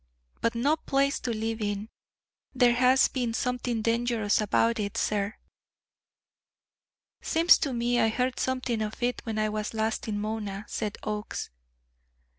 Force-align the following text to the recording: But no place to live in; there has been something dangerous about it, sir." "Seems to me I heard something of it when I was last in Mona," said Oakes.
But 0.41 0.55
no 0.55 0.77
place 0.77 1.19
to 1.19 1.31
live 1.31 1.61
in; 1.61 1.87
there 2.55 2.73
has 2.73 3.07
been 3.07 3.35
something 3.35 3.83
dangerous 3.83 4.41
about 4.41 4.79
it, 4.79 4.97
sir." 4.97 5.35
"Seems 7.21 7.59
to 7.59 7.71
me 7.71 7.99
I 7.99 8.07
heard 8.07 8.39
something 8.39 8.81
of 8.81 9.03
it 9.03 9.21
when 9.27 9.37
I 9.37 9.49
was 9.49 9.75
last 9.75 10.07
in 10.07 10.19
Mona," 10.19 10.65
said 10.67 10.97
Oakes. 11.03 11.51